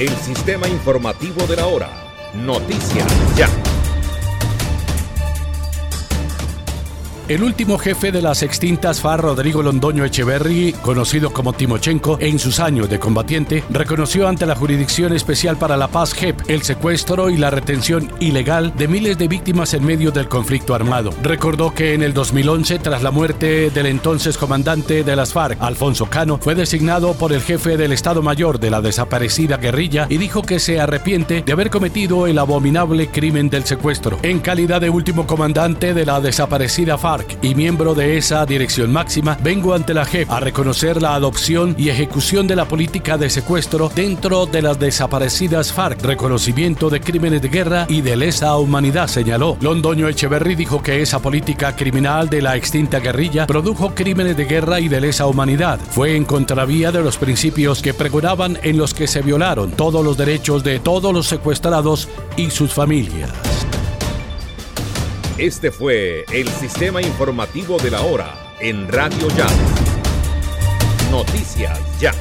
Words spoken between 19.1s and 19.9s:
de víctimas en